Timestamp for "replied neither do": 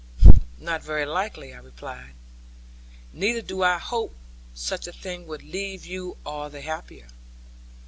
1.59-3.61